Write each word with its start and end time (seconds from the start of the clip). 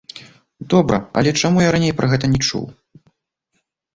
Добра, 0.73 0.97
але 1.21 1.33
чаму 1.41 1.57
я 1.67 1.75
раней 1.75 1.93
пра 1.99 2.09
гэта 2.13 2.25
не 2.33 2.39
чуў? 2.47 2.65